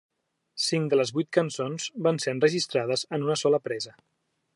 Cinc 0.67 0.87
de 0.93 0.97
les 0.99 1.11
vuit 1.17 1.29
cançons 1.37 1.85
van 2.07 2.19
ser 2.23 2.33
enregistrades 2.37 3.05
en 3.19 3.27
una 3.29 3.37
sola 3.43 3.61
presa. 3.69 3.95